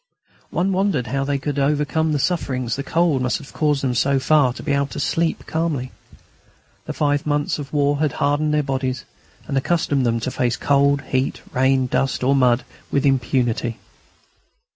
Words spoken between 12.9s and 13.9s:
impunity.